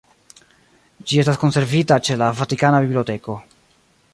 [1.11, 3.37] Ĝi estas konservita ĉe la Vatikana Biblioteko.